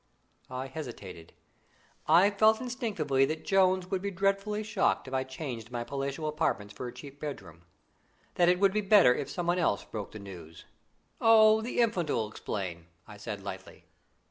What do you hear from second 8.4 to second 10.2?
it would be better if some one else broke the